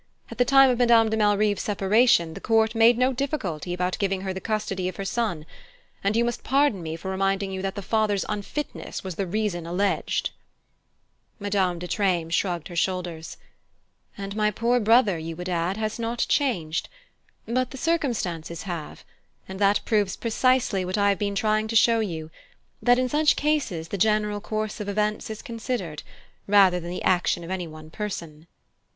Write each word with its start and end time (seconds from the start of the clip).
At 0.31 0.39
the 0.39 0.45
time 0.45 0.71
of 0.71 0.79
Madame 0.79 1.09
de 1.11 1.15
Malrive's 1.17 1.61
separation, 1.61 2.33
the 2.33 2.41
court 2.41 2.73
made 2.73 2.97
no 2.97 3.13
difficulty 3.13 3.71
about 3.71 3.99
giving 3.99 4.21
her 4.21 4.33
the 4.33 4.41
custody 4.41 4.87
of 4.89 4.95
her 4.95 5.05
son; 5.05 5.45
and 6.03 6.15
you 6.15 6.25
must 6.25 6.43
pardon 6.43 6.81
me 6.81 6.95
for 6.95 7.11
reminding 7.11 7.51
you 7.51 7.61
that 7.61 7.75
the 7.75 7.83
father's 7.83 8.25
unfitness 8.27 9.03
was 9.03 9.13
the 9.13 9.27
reason 9.27 9.67
alleged." 9.67 10.31
Madame 11.37 11.77
de 11.77 11.87
Treymes 11.87 12.33
shrugged 12.33 12.67
her 12.69 12.75
shoulders. 12.75 13.37
"And 14.17 14.35
my 14.35 14.49
poor 14.49 14.79
brother, 14.79 15.19
you 15.19 15.35
would 15.35 15.47
add, 15.47 15.77
has 15.77 15.99
not 15.99 16.25
changed; 16.27 16.89
but 17.47 17.69
the 17.69 17.77
circumstances 17.77 18.63
have, 18.63 19.05
and 19.47 19.59
that 19.59 19.81
proves 19.85 20.15
precisely 20.15 20.83
what 20.83 20.97
I 20.97 21.09
have 21.09 21.19
been 21.19 21.35
trying 21.35 21.67
to 21.67 21.75
show 21.75 21.99
you: 21.99 22.31
that, 22.81 22.97
in 22.97 23.07
such 23.07 23.35
cases, 23.35 23.89
the 23.89 23.99
general 23.99 24.41
course 24.41 24.79
of 24.79 24.89
events 24.89 25.29
is 25.29 25.43
considered, 25.43 26.01
rather 26.47 26.79
than 26.79 26.89
the 26.89 27.03
action 27.03 27.43
of 27.43 27.51
any 27.51 27.67
one 27.67 27.91
person." 27.91 28.47